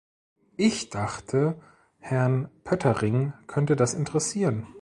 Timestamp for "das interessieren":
3.75-4.65